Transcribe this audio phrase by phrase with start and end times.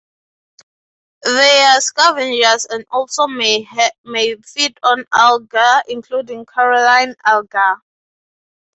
[1.25, 3.67] They are scavengers and also may
[4.43, 7.79] feed on algae, including coralline algae.